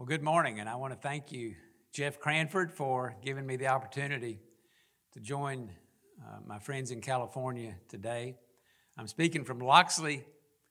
[0.00, 1.56] Well, good morning, and I want to thank you,
[1.92, 4.40] Jeff Cranford, for giving me the opportunity
[5.12, 5.70] to join
[6.22, 8.38] uh, my friends in California today.
[8.96, 10.24] I'm speaking from Loxley,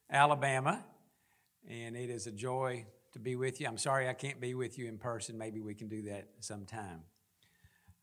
[0.10, 0.84] Alabama,
[1.70, 3.68] and it is a joy to be with you.
[3.68, 5.38] I'm sorry I can't be with you in person.
[5.38, 7.02] Maybe we can do that sometime.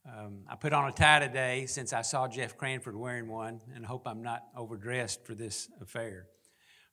[0.06, 3.84] Um, I put on a tie today since I saw Jeff Cranford wearing one, and
[3.84, 6.28] hope I'm not overdressed for this affair.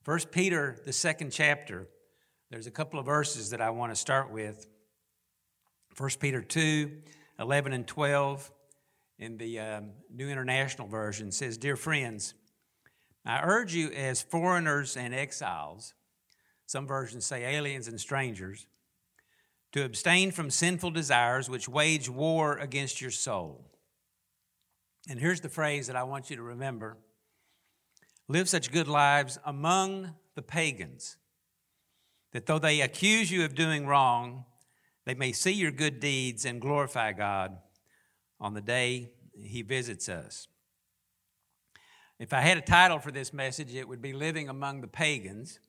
[0.02, 1.88] First Peter, the second chapter
[2.50, 4.68] there's a couple of verses that I want to start with.
[5.98, 6.92] 1 Peter 2
[7.40, 8.52] 11 and 12
[9.18, 12.34] in the um, New International Version says, Dear friends,
[13.26, 15.94] I urge you as foreigners and exiles,
[16.66, 18.68] some versions say aliens and strangers,
[19.72, 23.72] to abstain from sinful desires which wage war against your soul.
[25.10, 26.98] And here's the phrase that I want you to remember
[28.28, 31.18] live such good lives among the pagans
[32.34, 34.46] that though they accuse you of doing wrong,
[35.06, 37.58] they may see your good deeds and glorify God
[38.40, 40.48] on the day He visits us.
[42.20, 45.60] If I had a title for this message, it would be Living Among the Pagans.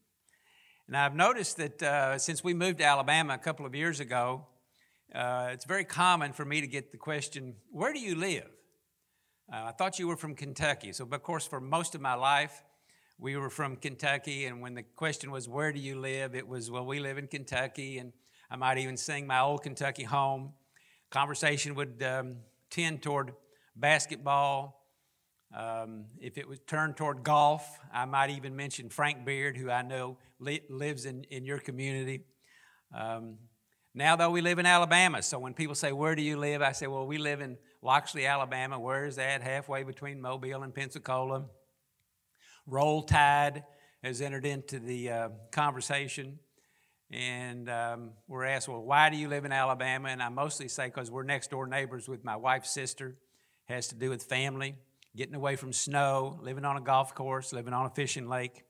[0.87, 4.47] And I've noticed that uh, since we moved to Alabama a couple of years ago,
[5.15, 8.49] uh, it's very common for me to get the question, Where do you live?
[9.53, 10.93] Uh, I thought you were from Kentucky.
[10.93, 12.63] So, of course, for most of my life,
[13.19, 16.35] we were from Kentucky, and when the question was, Where do you live?
[16.35, 18.13] it was, Well, we live in Kentucky, and
[18.51, 20.53] I might even sing my old Kentucky home.
[21.11, 22.37] Conversation would um,
[22.71, 23.33] tend toward
[23.77, 24.81] basketball.
[25.57, 29.83] Um, if it was turned toward golf, I might even mention Frank Beard, who I
[29.83, 32.25] know li- lives in, in your community.
[32.93, 33.37] Um,
[33.95, 36.63] now, though, we live in Alabama, so when people say, Where do you live?
[36.63, 38.81] I say, Well, we live in Loxley, Alabama.
[38.81, 39.41] Where is that?
[39.41, 41.45] Halfway between Mobile and Pensacola.
[42.67, 43.65] Roll Tide
[44.03, 46.39] has entered into the uh, conversation.
[47.11, 50.09] And um, we're asked, well, why do you live in Alabama?
[50.09, 53.17] And I mostly say because we're next door neighbors with my wife's sister.
[53.69, 54.77] It has to do with family,
[55.17, 58.65] getting away from snow, living on a golf course, living on a fishing lake.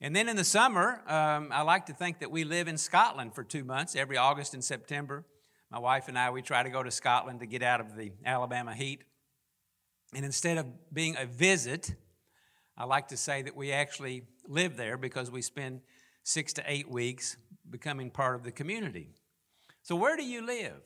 [0.00, 3.34] And then in the summer, um, I like to think that we live in Scotland
[3.34, 5.24] for two months, every August and September.
[5.70, 8.12] My wife and I, we try to go to Scotland to get out of the
[8.24, 9.04] Alabama heat.
[10.14, 11.94] And instead of being a visit,
[12.78, 15.80] I like to say that we actually live there because we spend
[16.22, 17.36] six to eight weeks
[17.70, 19.10] becoming part of the community.
[19.82, 20.80] So, where do you live?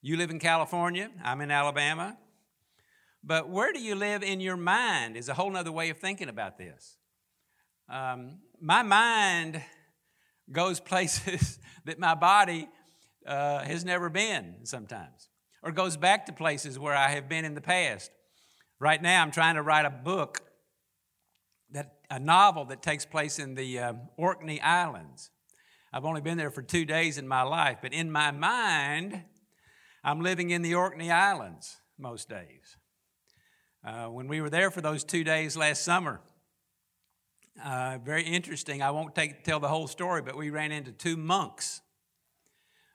[0.00, 2.16] You live in California, I'm in Alabama.
[3.24, 6.28] But where do you live in your mind is a whole other way of thinking
[6.28, 6.96] about this.
[7.88, 9.62] Um, my mind
[10.50, 12.68] goes places that my body
[13.24, 15.28] uh, has never been sometimes,
[15.62, 18.10] or goes back to places where I have been in the past.
[18.80, 20.40] Right now, I'm trying to write a book
[21.72, 25.30] that a novel that takes place in the uh, Orkney Islands.
[25.92, 29.22] I've only been there for two days in my life, but in my mind,
[30.04, 32.76] I'm living in the Orkney Islands most days.
[33.84, 36.20] Uh, when we were there for those two days last summer,
[37.62, 38.82] uh, very interesting.
[38.82, 41.82] I won't take, tell the whole story, but we ran into two monks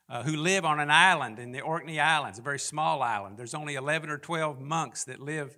[0.09, 3.38] uh, who live on an island in the Orkney Islands, a very small island.
[3.38, 5.58] There's only 11 or 12 monks that live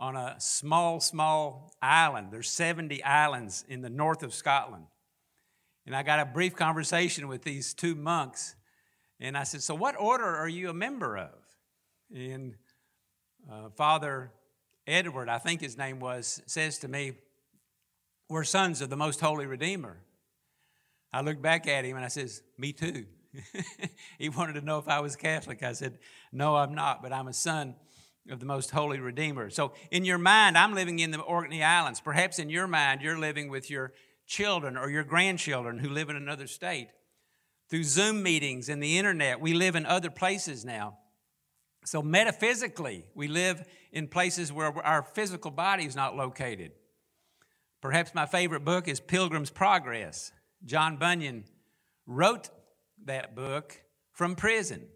[0.00, 2.28] on a small, small island.
[2.30, 4.86] There's 70 islands in the north of Scotland.
[5.86, 8.56] And I got a brief conversation with these two monks.
[9.20, 11.34] And I said, So, what order are you a member of?
[12.14, 12.54] And
[13.50, 14.32] uh, Father
[14.86, 17.12] Edward, I think his name was, says to me,
[18.30, 19.98] We're sons of the Most Holy Redeemer.
[21.12, 23.04] I looked back at him and I says, Me too.
[24.18, 25.62] he wanted to know if I was Catholic.
[25.62, 25.98] I said,
[26.32, 27.74] No, I'm not, but I'm a son
[28.30, 29.50] of the most holy Redeemer.
[29.50, 32.00] So, in your mind, I'm living in the Orkney Islands.
[32.00, 33.92] Perhaps in your mind, you're living with your
[34.26, 36.88] children or your grandchildren who live in another state.
[37.68, 40.98] Through Zoom meetings and the internet, we live in other places now.
[41.84, 46.72] So, metaphysically, we live in places where our physical body is not located.
[47.80, 50.32] Perhaps my favorite book is Pilgrim's Progress.
[50.64, 51.44] John Bunyan
[52.06, 52.50] wrote
[53.06, 53.82] that book
[54.12, 54.86] from prison.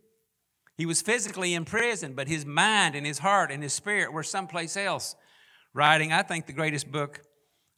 [0.76, 4.25] He was physically in prison, but his mind and his heart and his spirit were
[4.25, 5.15] someplace else,
[5.73, 7.21] writing, I think, the greatest book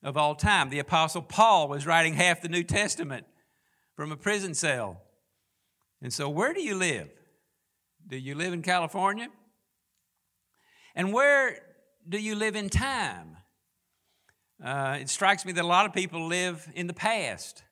[0.03, 0.71] of all time.
[0.71, 3.27] The Apostle Paul was writing half the New Testament
[3.97, 5.03] from a prison cell.
[6.01, 7.09] And so, where do you live?
[8.07, 9.29] Do you live in California?
[10.95, 11.59] And where
[12.09, 13.37] do you live in time?
[14.65, 17.63] Uh, it strikes me that a lot of people live in the past.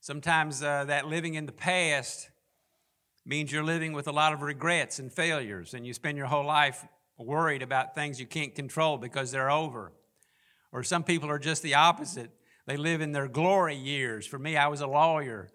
[0.00, 2.30] Sometimes uh, that living in the past
[3.26, 6.46] means you're living with a lot of regrets and failures, and you spend your whole
[6.46, 6.86] life
[7.18, 9.92] worried about things you can't control because they're over.
[10.72, 12.30] Or some people are just the opposite.
[12.66, 14.26] They live in their glory years.
[14.26, 15.48] For me, I was a lawyer.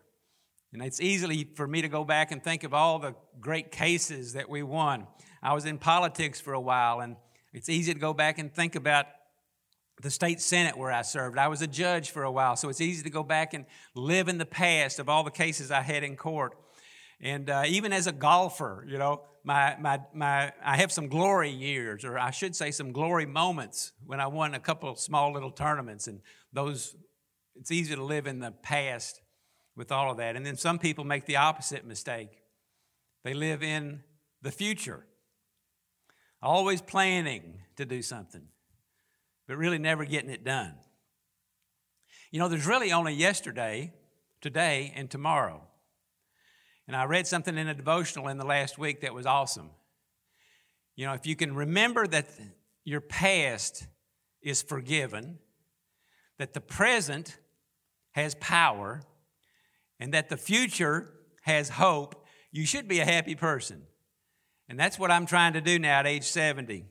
[0.74, 4.34] And it's easily for me to go back and think of all the great cases
[4.34, 5.08] that we won.
[5.44, 7.16] I was in politics for a while, and
[7.54, 9.06] it's easy to go back and think about
[10.02, 11.38] the state senate where I served.
[11.38, 14.30] I was a judge for a while, so it's easy to go back and live
[14.30, 16.58] in the past of all the cases I had in court.
[17.22, 21.50] And uh, even as a golfer, you know, my, my, my, I have some glory
[21.52, 25.34] years, or I should say some glory moments when I won a couple of small
[25.34, 26.08] little tournaments.
[26.08, 26.22] And
[26.54, 26.96] those,
[27.56, 29.22] it's easy to live in the past
[29.76, 30.36] with all of that.
[30.36, 32.30] And then some people make the opposite mistake
[33.24, 34.04] they live in
[34.42, 35.06] the future,
[36.42, 38.48] always planning to do something,
[39.48, 40.74] but really never getting it done.
[42.32, 43.94] You know, there's really only yesterday,
[44.42, 45.68] today, and tomorrow.
[46.92, 49.70] And I read something in a devotional in the last week that was awesome.
[50.98, 52.28] You know, if you can remember that
[52.84, 53.88] your past
[54.42, 55.40] is forgiven,
[56.38, 57.38] that the present
[58.12, 59.04] has power,
[60.02, 63.84] and that the future has hope, you should be a happy person.
[64.68, 66.84] And that's what I'm trying to do now at age 70.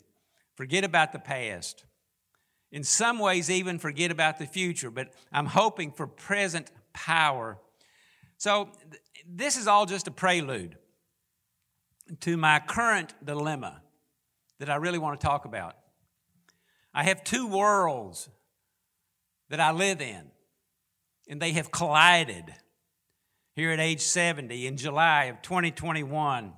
[0.54, 1.84] Forget about the past.
[2.72, 7.58] In some ways, even forget about the future, but I'm hoping for present power.
[8.40, 8.70] So,
[9.28, 10.78] this is all just a prelude
[12.20, 13.82] to my current dilemma
[14.60, 15.76] that I really want to talk about.
[16.94, 18.30] I have two worlds
[19.50, 20.30] that I live in,
[21.28, 22.46] and they have collided
[23.56, 26.54] here at age 70 in July of 2021.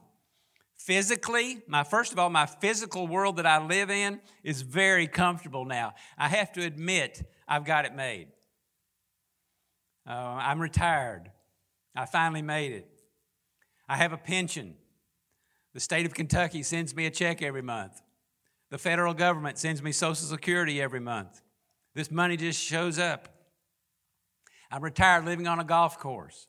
[0.77, 5.65] Physically, my first of all, my physical world that I live in is very comfortable
[5.65, 5.95] now.
[6.17, 8.29] I have to admit, I've got it made.
[10.09, 11.33] Uh, I'm retired.
[11.95, 12.89] I finally made it.
[13.89, 14.75] I have a pension.
[15.75, 18.01] The state of Kentucky sends me a check every month.
[18.71, 21.43] The federal government sends me Social Security every month.
[21.95, 23.29] This money just shows up.
[24.71, 26.47] I'm retired living on a golf course,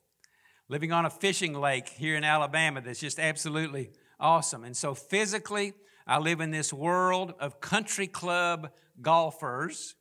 [0.69, 4.63] living on a fishing lake here in Alabama that's just absolutely awesome.
[4.63, 5.73] And so physically,
[6.07, 8.69] I live in this world of country club
[9.01, 9.95] golfers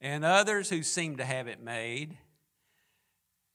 [0.00, 2.18] and others who seem to have it made.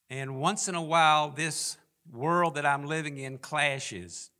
[0.09, 1.77] And once in a while, this
[2.11, 4.31] world that I'm living in clashes.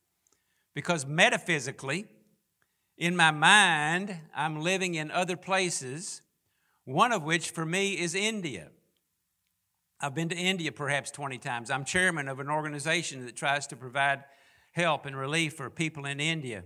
[0.73, 2.05] Because metaphysically,
[2.97, 6.21] in my mind, I'm living in other places,
[6.85, 8.69] one of which for me is India.
[9.99, 11.71] I've been to India perhaps 20 times.
[11.71, 14.23] I'm chairman of an organization that tries to provide
[14.71, 16.63] help and relief for people in India.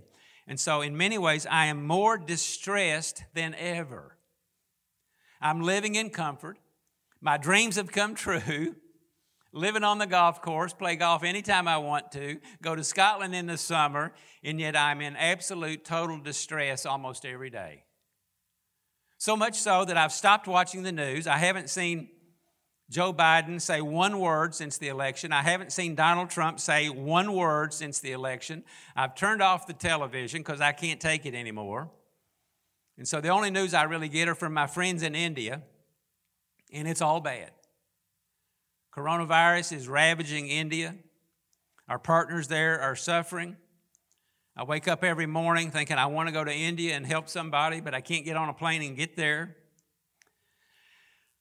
[0.47, 4.17] And so, in many ways, I am more distressed than ever.
[5.39, 6.57] I'm living in comfort.
[7.21, 8.75] My dreams have come true
[9.53, 13.47] living on the golf course, play golf anytime I want to, go to Scotland in
[13.47, 14.13] the summer,
[14.43, 17.83] and yet I'm in absolute total distress almost every day.
[19.17, 21.27] So much so that I've stopped watching the news.
[21.27, 22.09] I haven't seen
[22.89, 25.31] Joe Biden say one word since the election.
[25.31, 28.63] I haven't seen Donald Trump say one word since the election.
[28.95, 31.89] I've turned off the television because I can't take it anymore.
[32.97, 35.61] And so the only news I really get are from my friends in India,
[36.73, 37.51] and it's all bad.
[38.95, 40.95] Coronavirus is ravaging India.
[41.87, 43.55] Our partners there are suffering.
[44.57, 47.79] I wake up every morning thinking I want to go to India and help somebody,
[47.79, 49.55] but I can't get on a plane and get there.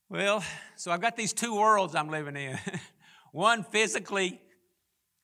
[0.08, 0.44] Well,
[0.76, 2.56] so I've got these two worlds I'm living in
[3.32, 4.41] one physically,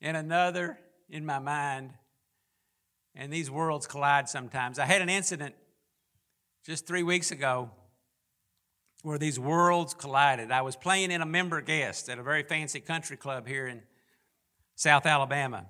[0.01, 1.93] and another in my mind.
[3.15, 4.79] And these worlds collide sometimes.
[4.81, 5.55] I had an incident
[6.65, 7.71] just three weeks ago
[9.07, 10.51] where these worlds collided.
[10.51, 13.83] I was playing in a member guest at a very fancy country club here in
[14.75, 15.67] South Alabama.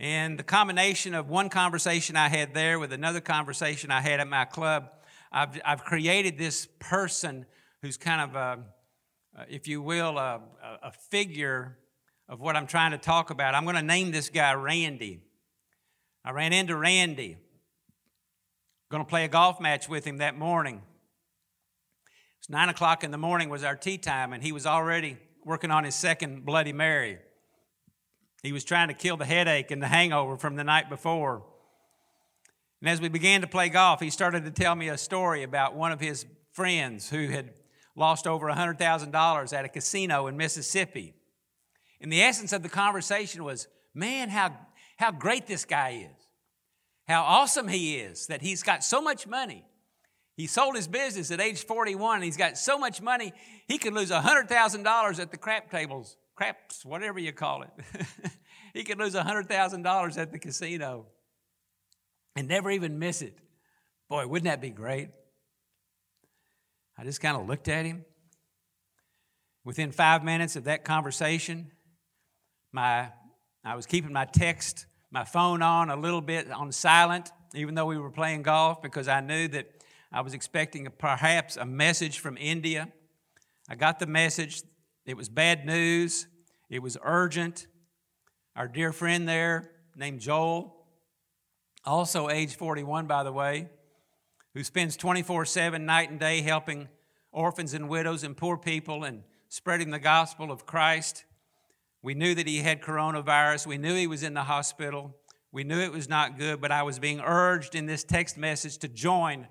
[0.00, 4.26] And the combination of one conversation I had there with another conversation I had at
[4.26, 4.90] my club,
[5.30, 7.46] I've, I've created this person
[7.82, 8.58] who's kind of, a,
[9.48, 10.40] if you will, a,
[10.82, 11.78] a figure
[12.28, 13.54] of what I'm trying to talk about.
[13.54, 15.20] I'm going to name this guy Randy.
[16.24, 17.36] I ran into Randy.
[18.90, 20.82] Going to play a golf match with him that morning.
[22.42, 25.70] It's nine o'clock in the morning was our tee time, and he was already working
[25.70, 27.20] on his second Bloody Mary.
[28.42, 31.44] He was trying to kill the headache and the hangover from the night before.
[32.80, 35.76] And as we began to play golf, he started to tell me a story about
[35.76, 37.50] one of his friends who had
[37.94, 41.14] lost over $100,000 at a casino in Mississippi.
[42.00, 44.56] And the essence of the conversation was man, how,
[44.96, 46.26] how great this guy is.
[47.06, 49.64] How awesome he is that he's got so much money
[50.36, 52.16] he sold his business at age 41.
[52.16, 53.32] And he's got so much money,
[53.68, 57.70] he could lose $100,000 at the crap tables, craps, whatever you call it.
[58.74, 61.06] he could lose $100,000 at the casino
[62.34, 63.38] and never even miss it.
[64.08, 65.10] Boy, wouldn't that be great?
[66.96, 68.04] I just kind of looked at him.
[69.64, 71.70] Within five minutes of that conversation,
[72.72, 73.08] my,
[73.64, 77.86] I was keeping my text, my phone on a little bit on silent, even though
[77.86, 79.81] we were playing golf, because I knew that
[80.12, 82.88] I was expecting a, perhaps a message from India.
[83.68, 84.62] I got the message.
[85.06, 86.26] It was bad news,
[86.68, 87.66] it was urgent.
[88.54, 90.76] Our dear friend there, named Joel,
[91.86, 93.70] also age 41, by the way,
[94.52, 96.88] who spends 24 7 night and day helping
[97.32, 101.24] orphans and widows and poor people and spreading the gospel of Christ.
[102.02, 103.66] We knew that he had coronavirus.
[103.66, 105.16] We knew he was in the hospital.
[105.50, 108.78] We knew it was not good, but I was being urged in this text message
[108.78, 109.46] to join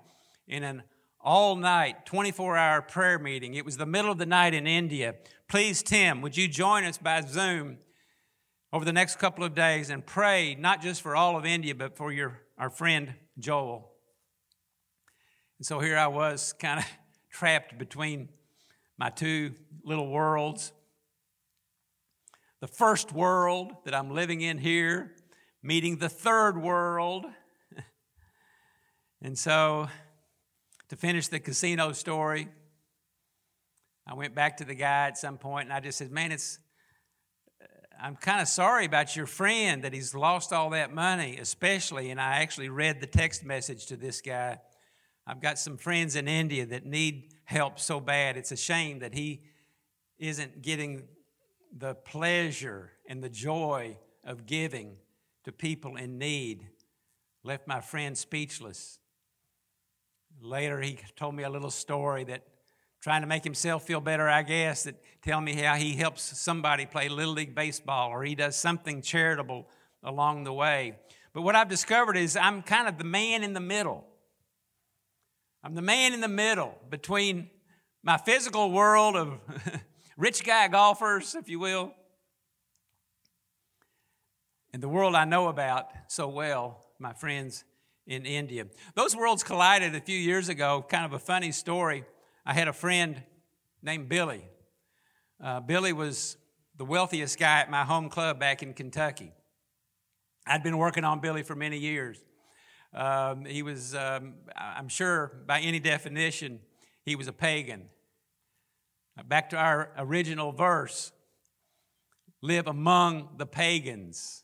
[0.52, 0.82] in an
[1.18, 3.54] all night, 24 hour prayer meeting.
[3.54, 5.14] It was the middle of the night in India.
[5.48, 7.78] Please, Tim, would you join us by Zoom
[8.70, 11.96] over the next couple of days and pray not just for all of India, but
[11.96, 13.92] for your, our friend Joel?
[15.58, 16.86] And so here I was, kind of
[17.32, 18.28] trapped between
[18.98, 19.54] my two
[19.84, 20.72] little worlds.
[22.60, 25.12] The first world that I'm living in here,
[25.62, 27.24] meeting the third world.
[29.22, 29.88] and so,
[30.92, 32.48] to finish the casino story,
[34.06, 36.58] I went back to the guy at some point and I just said, Man, it's,
[37.62, 37.66] uh,
[37.98, 42.10] I'm kind of sorry about your friend that he's lost all that money, especially.
[42.10, 44.58] And I actually read the text message to this guy.
[45.26, 48.36] I've got some friends in India that need help so bad.
[48.36, 49.44] It's a shame that he
[50.18, 51.04] isn't getting
[51.74, 54.96] the pleasure and the joy of giving
[55.44, 56.68] to people in need.
[57.44, 58.98] Left my friend speechless.
[60.42, 62.42] Later, he told me a little story that
[63.00, 66.84] trying to make himself feel better, I guess, that tell me how he helps somebody
[66.84, 69.68] play Little League Baseball or he does something charitable
[70.02, 70.98] along the way.
[71.32, 74.04] But what I've discovered is I'm kind of the man in the middle.
[75.62, 77.48] I'm the man in the middle between
[78.02, 79.38] my physical world of
[80.16, 81.94] rich guy golfers, if you will,
[84.72, 87.62] and the world I know about so well, my friends
[88.06, 88.66] in India.
[88.94, 92.04] Those worlds collided a few years ago, kind of a funny story.
[92.44, 93.22] I had a friend
[93.82, 94.44] named Billy.
[95.42, 96.36] Uh, Billy was
[96.76, 99.32] the wealthiest guy at my home club back in Kentucky.
[100.46, 102.18] I'd been working on Billy for many years.
[102.94, 106.60] Um, he was, um, I'm sure, by any definition,
[107.04, 107.88] he was a pagan.
[109.26, 111.12] Back to our original verse
[112.40, 114.41] live among the pagans.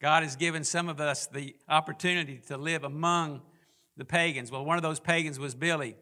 [0.00, 3.40] God has given some of us the opportunity to live among
[3.96, 4.50] the pagans.
[4.50, 5.96] Well, one of those pagans was Billy.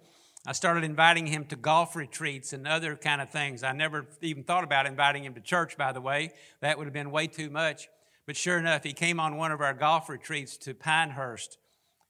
[0.47, 3.63] I started inviting him to golf retreats and other kind of things.
[3.63, 6.33] I never even thought about inviting him to church, by the way.
[6.61, 7.89] That would have been way too much.
[8.27, 11.57] But sure enough, he came on one of our golf retreats to Pinehurst,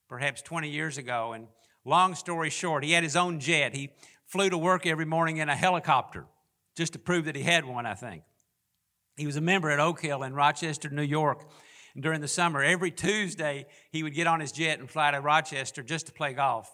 [0.08, 1.32] perhaps 20 years ago.
[1.32, 1.48] And
[1.84, 3.74] long story short, he had his own jet.
[3.74, 3.90] He
[4.26, 6.26] flew to work every morning in a helicopter
[6.76, 8.22] just to prove that he had one, I think.
[9.16, 11.48] He was a member at Oak Hill in Rochester, New York.
[11.94, 15.20] And during the summer, every Tuesday, he would get on his jet and fly to
[15.20, 16.70] Rochester just to play golf.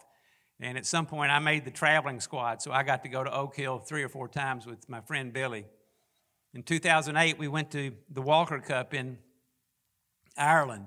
[0.60, 3.34] And at some point, I made the traveling squad, so I got to go to
[3.34, 5.66] Oak Hill three or four times with my friend Billy.
[6.52, 9.18] In 2008, we went to the Walker Cup in
[10.36, 10.86] Ireland.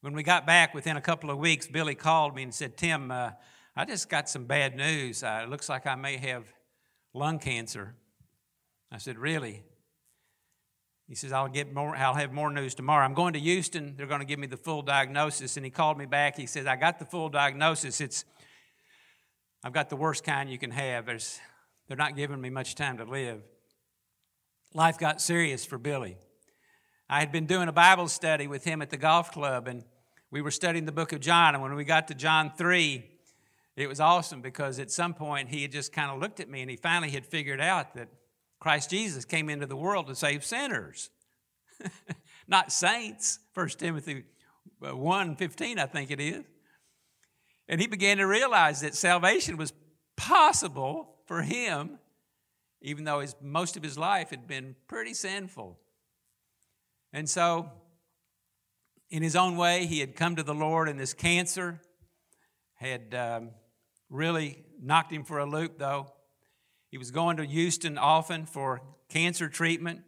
[0.00, 3.10] When we got back within a couple of weeks, Billy called me and said, Tim,
[3.10, 3.32] uh,
[3.76, 5.22] I just got some bad news.
[5.22, 6.44] Uh, it looks like I may have
[7.12, 7.94] lung cancer.
[8.90, 9.62] I said, Really?
[11.10, 13.04] He says, I'll get more, I'll have more news tomorrow.
[13.04, 13.94] I'm going to Houston.
[13.96, 15.56] They're going to give me the full diagnosis.
[15.56, 16.36] And he called me back.
[16.36, 18.00] He says, I got the full diagnosis.
[18.00, 18.24] It's
[19.64, 21.06] I've got the worst kind you can have.
[21.06, 21.40] There's,
[21.88, 23.42] they're not giving me much time to live.
[24.72, 26.16] Life got serious for Billy.
[27.08, 29.82] I had been doing a Bible study with him at the golf club, and
[30.30, 31.56] we were studying the book of John.
[31.56, 33.04] And when we got to John 3,
[33.74, 36.60] it was awesome because at some point he had just kind of looked at me
[36.60, 38.06] and he finally had figured out that
[38.60, 41.10] Christ Jesus came into the world to save sinners,
[42.46, 43.38] not saints.
[43.54, 44.24] 1 Timothy
[44.86, 46.44] uh, 1 15, I think it is.
[47.68, 49.72] And he began to realize that salvation was
[50.16, 51.98] possible for him,
[52.82, 55.78] even though his, most of his life had been pretty sinful.
[57.12, 57.70] And so,
[59.08, 61.80] in his own way, he had come to the Lord, and this cancer
[62.74, 63.50] had um,
[64.08, 66.12] really knocked him for a loop, though.
[66.90, 70.02] He was going to Houston often for cancer treatment.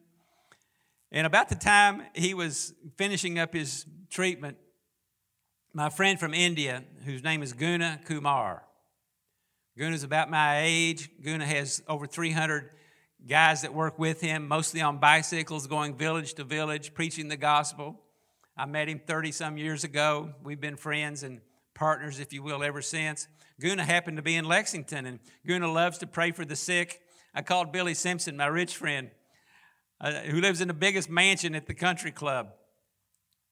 [1.11, 4.57] And about the time he was finishing up his treatment,
[5.73, 8.65] my friend from India, whose name is Guna Kumar,
[9.79, 11.09] Guna's about my age.
[11.23, 12.71] Guna has over 300
[13.27, 17.99] guys that work with him, mostly on bicycles, going village to village, preaching the gospel.
[18.55, 20.35] I met him 30 some years ago.
[20.45, 21.41] We've been friends and
[21.75, 23.29] partners, if you will, ever since.
[23.61, 27.00] Guna happened to be in Lexington, and Guna loves to pray for the sick.
[27.35, 29.11] I called Billy Simpson, my rich friend,
[30.00, 32.49] uh, who lives in the biggest mansion at the country club.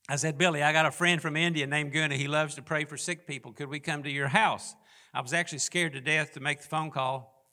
[0.08, 2.16] I said, Billy, I got a friend from India named Guna.
[2.16, 3.52] He loves to pray for sick people.
[3.52, 4.74] Could we come to your house?
[5.14, 7.46] I was actually scared to death to make the phone call.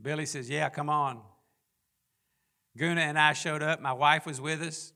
[0.00, 1.20] Billy says, Yeah, come on.
[2.76, 3.80] Guna and I showed up.
[3.80, 4.92] My wife was with us.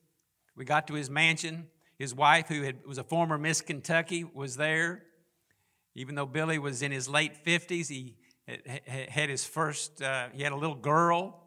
[0.56, 1.68] We got to his mansion.
[2.02, 5.04] His wife, who had, was a former Miss Kentucky, was there.
[5.94, 8.16] Even though Billy was in his late 50s, he
[8.88, 11.44] had his first, uh, he had a little girl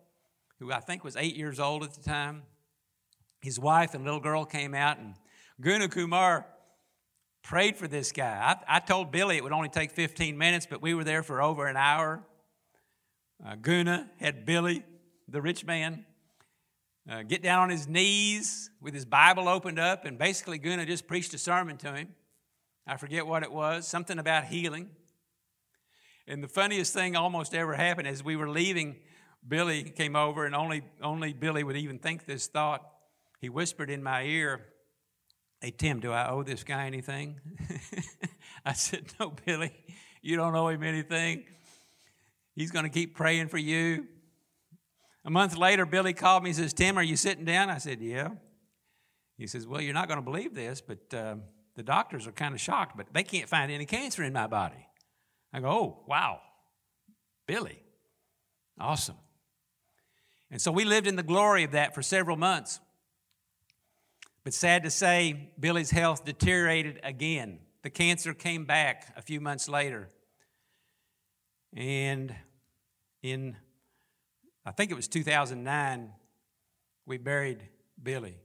[0.59, 2.43] who I think was eight years old at the time.
[3.41, 5.15] His wife and little girl came out, and
[5.59, 6.45] Guna Kumar
[7.43, 8.55] prayed for this guy.
[8.65, 11.41] I, I, told Billy it would only take 15 minutes, but we were there for
[11.41, 12.23] over an hour.
[13.45, 14.85] Uh, Guna had Billy,
[15.27, 16.05] the rich man,
[17.09, 21.07] uh, get down on his knees with his Bible opened up, and basically Guna just
[21.07, 22.09] preached a sermon to him.
[22.87, 24.89] I forget what it was, something about healing.
[26.27, 28.95] And the funniest thing almost ever happened as we were leaving,
[29.47, 32.83] Billy came over, and only, only Billy would even think this thought.
[33.39, 34.65] He whispered in my ear,
[35.61, 37.39] Hey, Tim, do I owe this guy anything?
[38.65, 39.71] I said, No, Billy,
[40.21, 41.45] you don't owe him anything.
[42.55, 44.07] He's going to keep praying for you.
[45.25, 47.69] A month later, Billy called me and says, Tim, are you sitting down?
[47.69, 48.29] I said, Yeah.
[49.37, 51.35] He says, Well, you're not going to believe this, but uh,
[51.75, 54.87] the doctors are kind of shocked, but they can't find any cancer in my body.
[55.51, 56.39] I go, Oh, wow.
[57.47, 57.81] Billy.
[58.79, 59.17] Awesome.
[60.51, 62.79] And so we lived in the glory of that for several months.
[64.43, 67.59] But sad to say, Billy's health deteriorated again.
[67.81, 70.09] The cancer came back a few months later.
[71.75, 72.33] And
[73.23, 73.57] in
[74.65, 76.11] I think it was 2009,
[77.05, 77.61] we buried
[78.01, 78.37] Billy.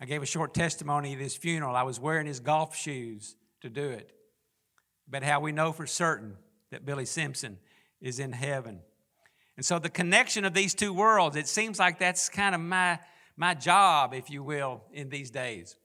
[0.00, 1.76] I gave a short testimony at his funeral.
[1.76, 4.12] I was wearing his golf shoes to do it.
[5.08, 6.36] But how we know for certain
[6.70, 7.58] that Billy Simpson
[8.00, 8.80] is in heaven.
[9.56, 12.98] And so the connection of these two worlds, it seems like that's kind of my,
[13.36, 15.76] my job, if you will, in these days,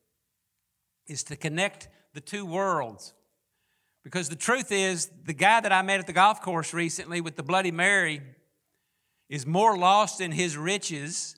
[1.07, 3.13] is to connect the two worlds.
[4.03, 7.35] Because the truth is, the guy that I met at the golf course recently with
[7.35, 8.21] the Bloody Mary
[9.29, 11.35] is more lost in his riches,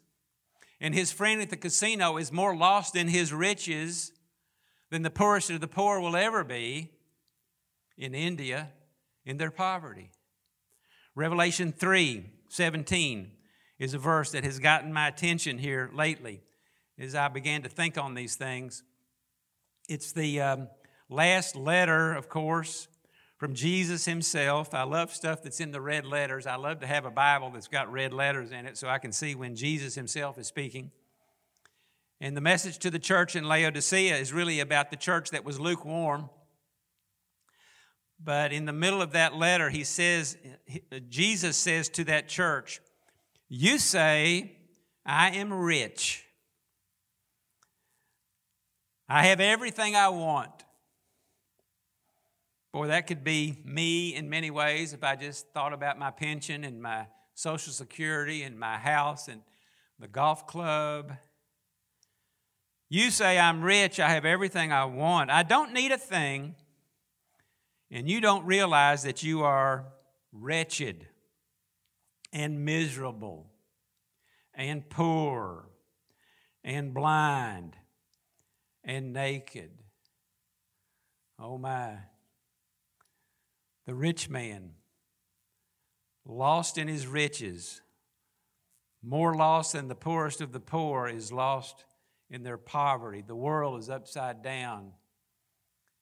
[0.79, 4.11] and his friend at the casino is more lost in his riches
[4.91, 6.91] than the poorest of the poor will ever be
[7.97, 8.69] in India
[9.25, 10.11] in their poverty.
[11.15, 13.31] Revelation 3 17
[13.79, 16.41] is a verse that has gotten my attention here lately
[16.97, 18.83] as I began to think on these things.
[19.89, 20.69] It's the um,
[21.09, 22.87] last letter, of course,
[23.45, 24.73] from Jesus himself.
[24.73, 26.47] I love stuff that's in the red letters.
[26.47, 29.11] I love to have a Bible that's got red letters in it so I can
[29.11, 30.89] see when Jesus himself is speaking.
[32.19, 35.59] And the message to the church in Laodicea is really about the church that was
[35.59, 36.31] lukewarm.
[38.19, 40.39] But in the middle of that letter, he says,
[40.91, 42.81] uh, Jesus says to that church,
[43.47, 44.57] You say,
[45.05, 46.25] I am rich.
[49.07, 50.64] I have everything I want.
[52.75, 56.65] Boy, that could be me in many ways if I just thought about my pension
[56.65, 59.39] and my Social Security and my house and
[59.97, 61.13] the golf club.
[62.89, 66.55] You say, I'm rich, I have everything I want, I don't need a thing,
[67.89, 69.85] and you don't realize that you are
[70.33, 71.07] wretched
[72.33, 73.49] and miserable
[74.53, 75.69] and poor
[76.61, 77.77] and blind
[78.83, 79.71] and naked.
[81.39, 81.99] Oh my.
[83.85, 84.71] The rich man,
[86.25, 87.81] lost in his riches,
[89.03, 91.85] more lost than the poorest of the poor, is lost
[92.29, 93.23] in their poverty.
[93.25, 94.91] The world is upside down.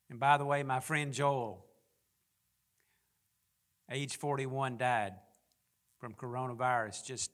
[0.10, 1.66] And by the way, my friend Joel,
[3.92, 5.14] age 41, died
[6.00, 7.32] from coronavirus just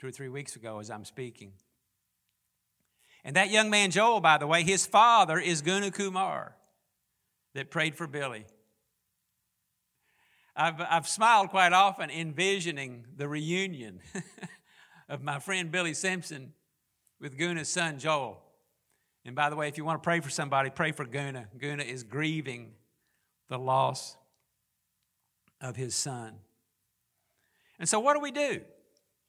[0.00, 1.52] two or three weeks ago as I'm speaking.
[3.24, 6.56] And that young man, Joel, by the way, his father is Guna Kumar
[7.54, 8.44] that prayed for Billy.
[10.56, 14.00] I've, I've smiled quite often envisioning the reunion
[15.08, 16.52] of my friend Billy Simpson
[17.20, 18.40] with Guna's son Joel.
[19.24, 21.48] And by the way, if you want to pray for somebody, pray for Guna.
[21.58, 22.72] Guna is grieving
[23.48, 24.16] the loss
[25.60, 26.34] of his son.
[27.78, 28.60] And so, what do we do?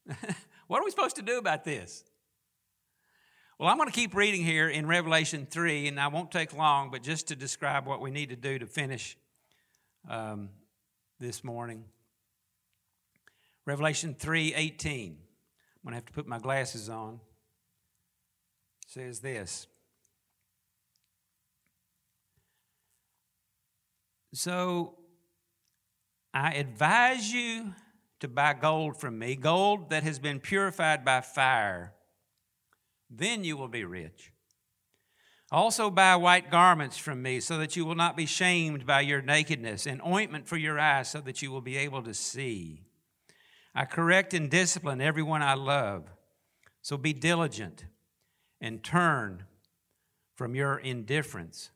[0.67, 2.03] what are we supposed to do about this?
[3.57, 6.91] Well, I'm going to keep reading here in Revelation 3, and I won't take long,
[6.91, 9.17] but just to describe what we need to do to finish
[10.09, 10.49] um,
[11.19, 11.85] this morning.
[13.65, 15.17] Revelation 3:18.
[15.85, 17.19] I'm going to have to put my glasses on.
[18.87, 19.67] Says this.
[24.33, 24.97] So
[26.33, 27.73] I advise you
[28.19, 31.93] to buy gold from me, gold that has been purified by fire.
[33.09, 34.31] Then you will be rich.
[35.55, 39.21] Also, buy white garments from me, so that you will not be shamed by your
[39.21, 42.81] nakedness, and ointment for your eyes, so that you will be able to see.
[43.73, 46.11] I correct and discipline everyone I love.
[46.81, 47.85] So be diligent
[48.59, 49.45] and turn
[50.33, 51.71] from your indifference.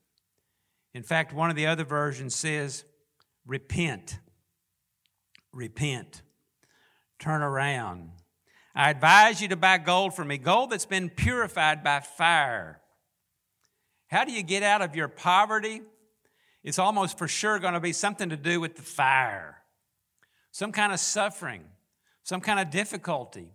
[0.93, 2.83] In fact, one of the other versions says,
[3.47, 4.19] repent.
[5.53, 6.21] Repent.
[7.17, 8.09] Turn around.
[8.75, 12.81] I advise you to buy gold from me, gold that's been purified by fire.
[14.09, 15.81] How do you get out of your poverty?
[16.63, 19.61] It's almost for sure going to be something to do with the fire,
[20.51, 21.63] some kind of suffering,
[22.23, 23.53] some kind of difficulty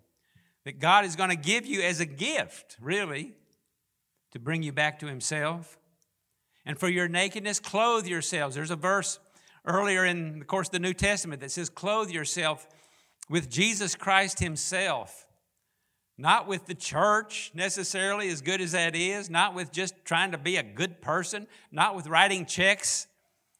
[0.64, 3.34] that God is going to give you as a gift, really,
[4.32, 5.78] to bring you back to Himself.
[6.64, 8.54] And for your nakedness, clothe yourselves.
[8.54, 9.18] There's a verse
[9.66, 12.66] earlier in the course of the New Testament that says, Clothe yourself
[13.28, 15.23] with Jesus Christ Himself.
[16.16, 20.38] Not with the church necessarily, as good as that is, not with just trying to
[20.38, 23.08] be a good person, not with writing checks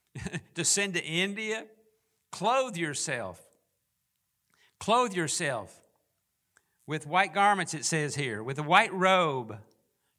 [0.54, 1.64] to send to India.
[2.30, 3.40] Clothe yourself.
[4.78, 5.80] Clothe yourself
[6.86, 9.58] with white garments, it says here, with a white robe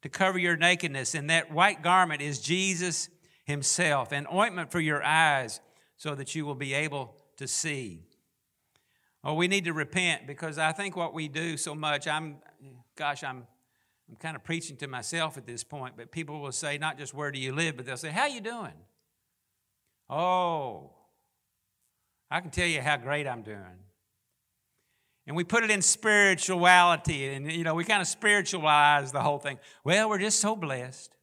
[0.02, 1.14] to cover your nakedness.
[1.14, 3.08] And that white garment is Jesus
[3.44, 5.60] Himself, an ointment for your eyes
[5.96, 8.02] so that you will be able to see.
[9.28, 12.36] Oh, we need to repent because I think what we do so much, I'm,
[12.94, 13.44] gosh, I'm,
[14.08, 17.12] I'm kind of preaching to myself at this point, but people will say not just
[17.12, 18.74] where do you live, but they'll say, how you doing?
[20.08, 20.92] Oh,
[22.30, 23.80] I can tell you how great I'm doing.
[25.26, 29.40] And we put it in spirituality, and you know, we kind of spiritualize the whole
[29.40, 29.58] thing.
[29.82, 31.16] Well, we're just so blessed.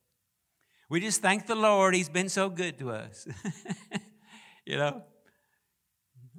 [0.89, 3.25] We just thank the Lord, He's been so good to us.
[4.65, 5.03] you know?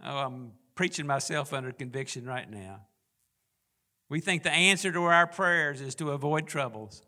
[0.04, 2.80] Oh, I'm preaching myself under conviction right now.
[4.08, 7.02] We think the answer to our prayers is to avoid troubles.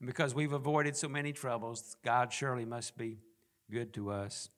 [0.00, 3.18] And because we've avoided so many troubles, God surely must be
[3.70, 4.48] good to us.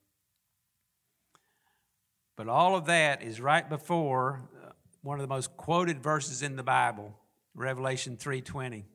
[2.35, 4.71] But all of that is right before uh,
[5.01, 7.19] one of the most quoted verses in the Bible,
[7.53, 8.85] Revelation 3:20.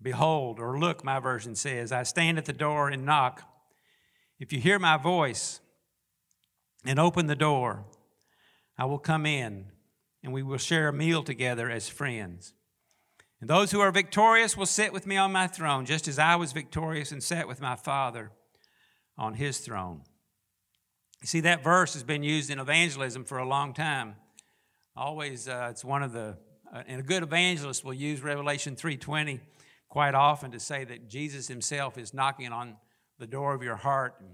[0.00, 3.42] Behold, or look, my version says, I stand at the door and knock.
[4.38, 5.60] If you hear my voice
[6.84, 7.84] and open the door,
[8.76, 9.66] I will come in
[10.22, 12.54] and we will share a meal together as friends.
[13.40, 16.36] And those who are victorious will sit with me on my throne, just as I
[16.36, 18.32] was victorious and sat with my Father
[19.18, 20.02] on his throne.
[21.20, 24.16] You see, that verse has been used in evangelism for a long time.
[24.96, 26.38] Always, uh, it's one of the,
[26.72, 29.40] uh, and a good evangelist will use Revelation 3.20
[29.88, 32.76] quite often to say that Jesus himself is knocking on
[33.18, 34.30] the door of your heart, and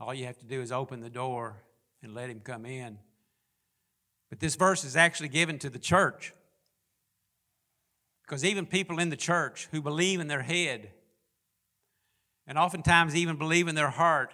[0.00, 1.62] all you have to do is open the door
[2.02, 2.98] and let him come in.
[4.30, 6.32] But this verse is actually given to the church.
[8.22, 10.92] Because even people in the church who believe in their head,
[12.46, 14.32] and oftentimes even believe in their heart,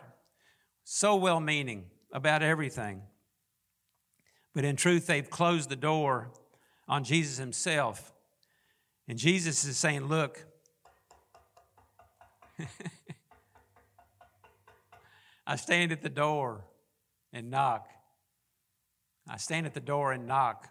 [0.84, 3.02] so well meaning about everything,
[4.54, 6.30] but in truth, they've closed the door
[6.88, 8.12] on Jesus himself.
[9.08, 10.46] And Jesus is saying, Look,
[15.46, 16.64] I stand at the door
[17.32, 17.88] and knock.
[19.28, 20.68] I stand at the door and knock.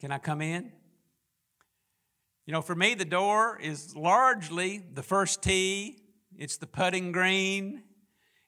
[0.00, 0.72] Can I come in?
[2.46, 5.98] You know, for me, the door is largely the first tee,
[6.36, 7.82] it's the putting green,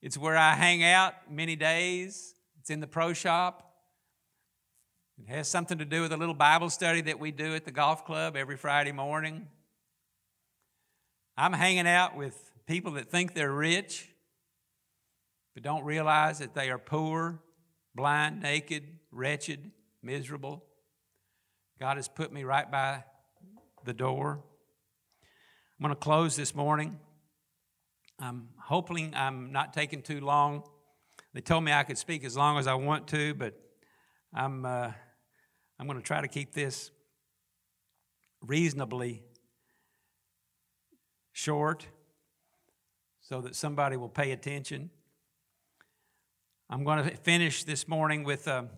[0.01, 3.67] it's where I hang out many days, it's in the pro shop.
[5.19, 7.71] It has something to do with a little Bible study that we do at the
[7.71, 9.49] golf club every Friday morning.
[11.37, 14.10] I'm hanging out with people that think they're rich,
[15.61, 17.39] but don't realize that they are poor,
[17.95, 19.71] blind, naked, wretched,
[20.03, 20.65] miserable.
[21.79, 23.05] God has put me right by
[23.85, 24.43] the door.
[25.79, 26.99] I'm going to close this morning.
[28.19, 30.63] I'm hoping I'm not taking too long.
[31.35, 33.55] They told me I could speak as long as I want to, but
[34.33, 34.65] I'm.
[34.65, 34.93] Uh,
[35.79, 36.91] I'm going to try to keep this
[38.43, 39.23] reasonably
[41.33, 41.87] short
[43.23, 44.91] so that somebody will pay attention.
[46.73, 48.69] I'm going to finish this morning with a,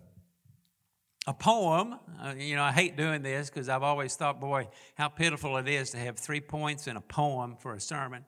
[1.27, 1.93] a poem.
[2.19, 5.67] Uh, you know, I hate doing this because I've always thought, boy, how pitiful it
[5.67, 8.25] is to have three points in a poem for a sermon.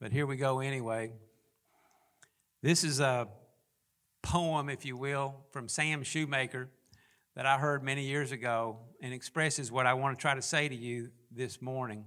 [0.00, 1.10] But here we go anyway.
[2.62, 3.26] This is a
[4.22, 6.68] poem, if you will, from Sam Shoemaker
[7.34, 10.68] that I heard many years ago and expresses what I want to try to say
[10.68, 12.04] to you this morning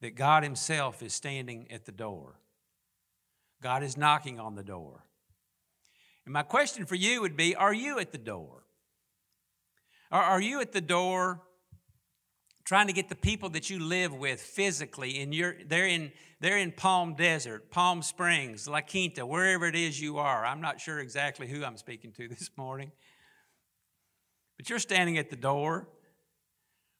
[0.00, 2.38] that God Himself is standing at the door.
[3.60, 5.06] God is knocking on the door.
[6.24, 8.64] And my question for you would be Are you at the door?
[10.12, 11.42] Or are you at the door
[12.64, 16.58] trying to get the people that you live with physically and you're they're in they're
[16.58, 20.44] in Palm Desert, Palm Springs, La Quinta, wherever it is you are.
[20.44, 22.92] I'm not sure exactly who I'm speaking to this morning.
[24.56, 25.88] But you're standing at the door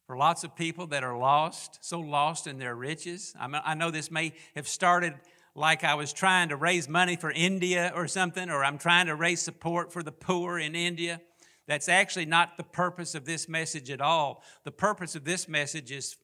[0.06, 3.33] for lots of people that are lost, so lost in their riches.
[3.38, 5.14] I know this may have started
[5.54, 9.14] like I was trying to raise money for India or something, or I'm trying to
[9.14, 11.20] raise support for the poor in India.
[11.66, 14.42] That's actually not the purpose of this message at all.
[14.64, 16.16] The purpose of this message is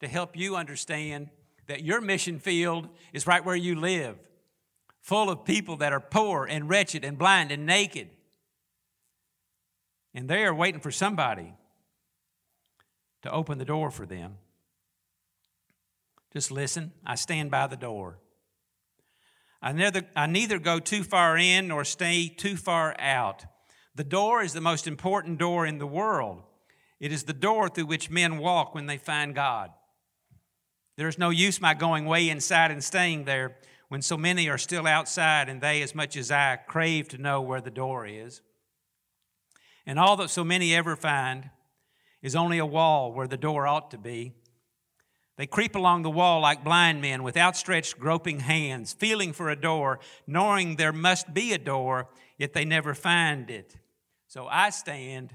[0.00, 1.30] to help you understand
[1.66, 4.16] that your mission field is right where you live,
[5.00, 8.10] full of people that are poor and wretched and blind and naked.
[10.14, 11.54] And they are waiting for somebody
[13.22, 14.38] to open the door for them.
[16.32, 16.92] Just listen.
[17.04, 18.18] I stand by the door.
[19.60, 23.44] I neither, I neither go too far in nor stay too far out.
[23.94, 26.42] The door is the most important door in the world.
[27.00, 29.70] It is the door through which men walk when they find God.
[30.96, 33.56] There is no use my going way inside and staying there
[33.88, 37.40] when so many are still outside and they, as much as I, crave to know
[37.40, 38.42] where the door is.
[39.86, 41.50] And all that so many ever find
[42.20, 44.34] is only a wall where the door ought to be.
[45.38, 49.56] They creep along the wall like blind men with outstretched, groping hands, feeling for a
[49.56, 53.76] door, knowing there must be a door, yet they never find it.
[54.26, 55.32] So I stand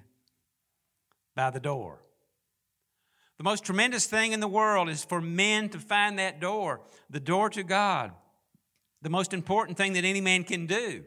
[1.36, 2.04] by the door.
[3.38, 7.22] The most tremendous thing in the world is for men to find that door, the
[7.22, 8.12] door to God.
[9.02, 11.06] The most important thing that any man can do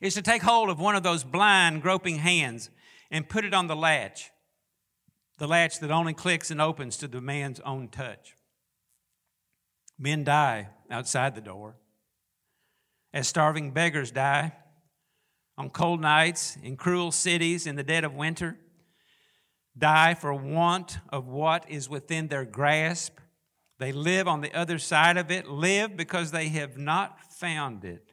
[0.00, 2.70] is to take hold of one of those blind, groping hands
[3.10, 4.30] and put it on the latch,
[5.38, 8.36] the latch that only clicks and opens to the man's own touch.
[9.98, 11.76] Men die outside the door,
[13.12, 14.52] as starving beggars die
[15.56, 18.58] on cold nights in cruel cities in the dead of winter,
[19.76, 23.18] die for want of what is within their grasp.
[23.78, 28.12] They live on the other side of it, live because they have not found it.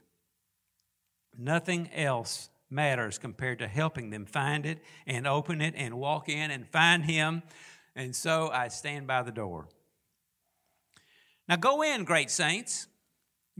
[1.38, 6.52] Nothing else matters compared to helping them find it and open it and walk in
[6.52, 7.44] and find Him.
[7.96, 9.68] And so I stand by the door.
[11.48, 12.88] Now go in, great saints.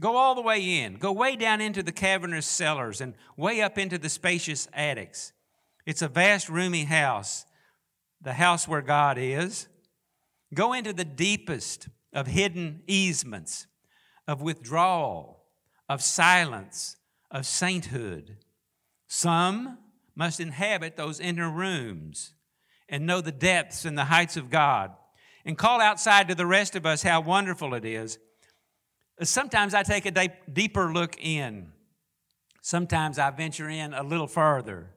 [0.00, 0.96] Go all the way in.
[0.96, 5.32] Go way down into the cavernous cellars and way up into the spacious attics.
[5.84, 7.44] It's a vast, roomy house,
[8.20, 9.68] the house where God is.
[10.54, 13.66] Go into the deepest of hidden easements,
[14.26, 15.44] of withdrawal,
[15.88, 16.96] of silence,
[17.30, 18.36] of sainthood.
[19.14, 19.76] Some
[20.14, 22.32] must inhabit those inner rooms
[22.88, 24.92] and know the depths and the heights of God
[25.44, 28.18] and call outside to the rest of us how wonderful it is.
[29.20, 31.72] Uh, sometimes I take a deeper look in.
[32.62, 34.88] Sometimes I venture in a little further.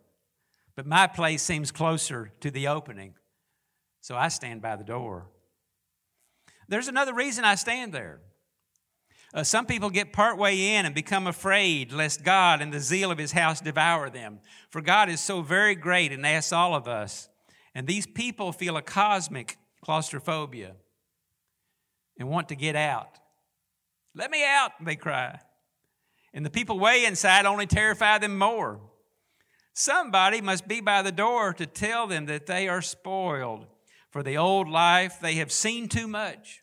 [0.78, 3.15] But my place seems closer to the opening.
[3.99, 5.28] So I stand by the door.
[6.69, 8.21] There's another reason I stand there.
[9.36, 13.17] Uh, some people get partway in and become afraid lest God and the zeal of
[13.17, 14.39] his house devour them.
[14.69, 17.28] For God is so very great and asks all of us.
[17.76, 20.76] And these people feel a cosmic claustrophobia
[22.17, 23.19] and want to get out.
[24.15, 25.41] Let me out, they cry.
[26.34, 28.80] And the people way inside only terrify them more.
[29.74, 33.67] Somebody must be by the door to tell them that they are spoiled.
[34.12, 36.62] For the old life, they have seen too much.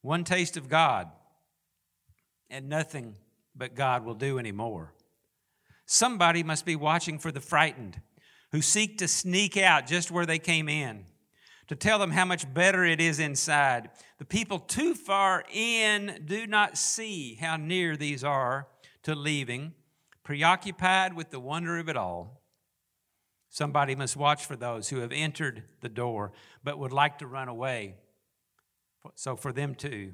[0.00, 1.08] One taste of God
[2.52, 3.16] and nothing
[3.56, 4.92] but God will do anymore.
[5.86, 8.00] Somebody must be watching for the frightened
[8.52, 11.06] who seek to sneak out just where they came in,
[11.68, 13.90] to tell them how much better it is inside.
[14.18, 18.68] The people too far in do not see how near these are
[19.04, 19.72] to leaving,
[20.22, 22.42] preoccupied with the wonder of it all.
[23.48, 27.48] Somebody must watch for those who have entered the door but would like to run
[27.48, 27.96] away.
[29.14, 30.12] So, for them too,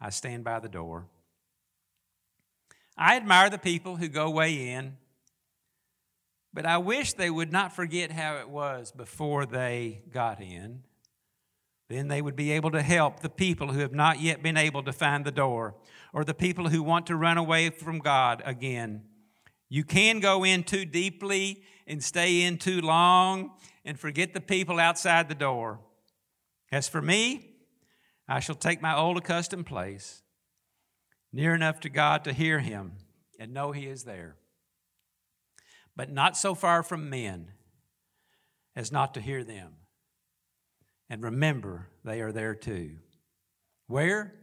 [0.00, 1.06] I stand by the door.
[2.96, 4.96] I admire the people who go way in,
[6.52, 10.82] but I wish they would not forget how it was before they got in.
[11.88, 14.82] Then they would be able to help the people who have not yet been able
[14.82, 15.74] to find the door,
[16.12, 19.04] or the people who want to run away from God again.
[19.68, 23.52] You can go in too deeply and stay in too long
[23.84, 25.80] and forget the people outside the door.
[26.70, 27.56] As for me,
[28.28, 30.22] I shall take my old accustomed place
[31.32, 32.92] near enough to God to hear Him
[33.38, 34.36] and know He is there,
[35.96, 37.52] but not so far from men
[38.76, 39.72] as not to hear them.
[41.10, 42.96] And remember, they are there too.
[43.86, 44.34] Where?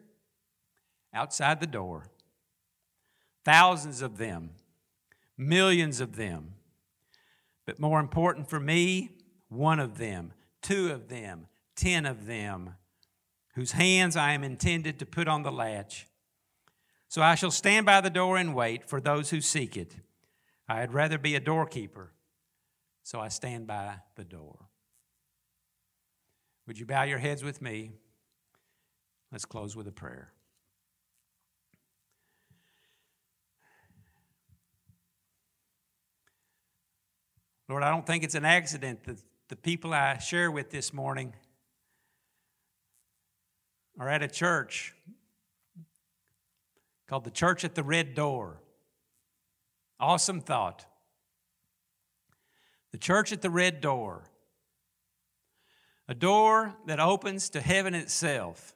[1.14, 2.12] Outside the door.
[3.46, 4.52] thousands of them,
[5.38, 6.54] millions of them.
[7.66, 9.10] But more important for me,
[9.48, 12.76] one of them, two of them, ten of them,
[13.56, 16.06] whose hands I am intended to put on the latch.
[17.10, 19.96] So I shall stand by the door and wait for those who seek it.
[20.68, 22.14] I had rather be a doorkeeper,
[23.02, 24.70] so I stand by the door.
[26.68, 27.94] Would you bow your heads with me?
[29.32, 30.32] Let's close with a prayer.
[37.68, 39.18] Lord, I don't think it's an accident that
[39.48, 41.34] the people I share with this morning
[44.00, 44.94] are at a church
[47.10, 48.62] called the Church at the Red Door.
[50.00, 50.86] Awesome thought.
[52.92, 54.24] The Church at the Red Door.
[56.08, 58.76] A door that opens to heaven itself.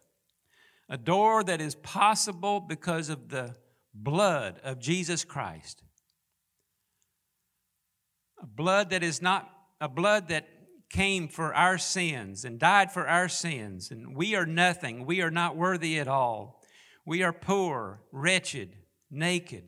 [0.90, 3.56] A door that is possible because of the
[3.94, 5.84] blood of Jesus Christ
[8.44, 10.48] a blood that is not a blood that
[10.90, 13.90] came for our sins and died for our sins.
[13.90, 15.06] And we are nothing.
[15.06, 16.62] We are not worthy at all.
[17.06, 18.76] We are poor, wretched,
[19.12, 19.66] naked.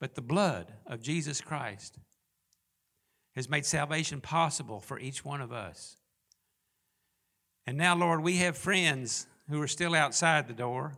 [0.00, 1.98] But the blood of Jesus Christ
[3.36, 5.96] has made salvation possible for each one of us.
[7.66, 10.94] And now, Lord, we have friends who are still outside the door.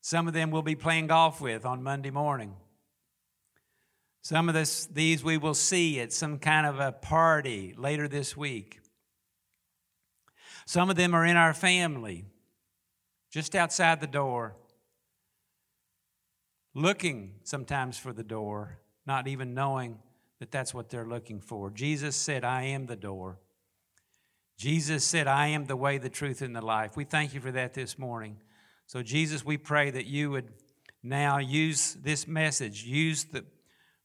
[0.00, 2.56] Some of them we'll be playing golf with on Monday morning.
[4.22, 8.36] Some of this, these we will see at some kind of a party later this
[8.36, 8.80] week.
[10.66, 12.24] Some of them are in our family,
[13.30, 14.56] just outside the door,
[16.74, 19.98] looking sometimes for the door, not even knowing
[20.40, 21.70] that that's what they're looking for.
[21.70, 23.38] Jesus said, I am the door.
[24.56, 26.96] Jesus said, I am the way, the truth, and the life.
[26.96, 28.36] We thank you for that this morning.
[28.86, 30.52] So, Jesus, we pray that you would
[31.02, 33.44] now use this message, use the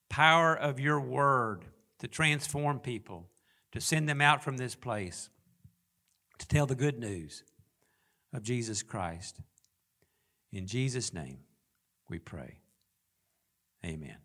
[0.09, 1.65] power of your word
[1.99, 3.27] to transform people,
[3.71, 5.29] to send them out from this place,
[6.39, 7.43] to tell the good news
[8.33, 9.39] of Jesus Christ.
[10.51, 11.39] In Jesus' name,
[12.09, 12.57] we pray.
[13.85, 14.17] Amen.